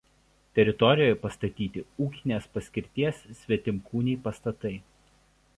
Teritorijoje 0.59 1.17
pastatyti 1.25 1.83
ūkinės 2.07 2.49
paskirties 2.57 3.23
svetimkūniai 3.43 4.21
pastatai. 4.29 4.77